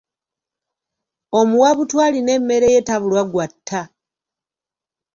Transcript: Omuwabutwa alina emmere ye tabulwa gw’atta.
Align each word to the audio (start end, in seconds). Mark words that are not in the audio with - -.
Omuwabutwa 1.39 2.01
alina 2.07 2.31
emmere 2.37 2.67
ye 2.73 2.81
tabulwa 2.87 3.21
gw’atta. 3.31 3.81